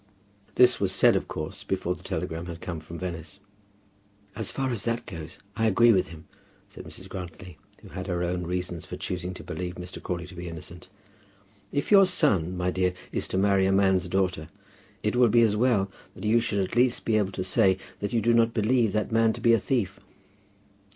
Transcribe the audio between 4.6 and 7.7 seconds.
as that goes I agree with him," said Mrs. Grantly,